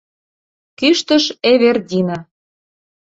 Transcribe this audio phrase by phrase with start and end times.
[0.79, 2.19] —кӱштыш Эвердина.